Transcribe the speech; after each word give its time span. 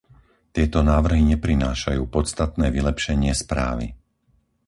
Tieto 0.55 0.79
návrhy 0.91 1.21
neprinášajú 1.33 2.03
podstatné 2.15 2.67
vylepšenie 2.77 3.33
správy. 3.43 3.85